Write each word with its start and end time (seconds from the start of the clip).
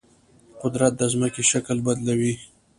قدرت 0.61 0.93
د 0.97 1.01
ځمکې 1.13 1.43
شکل 1.51 1.77
بدلوي. 1.85 2.33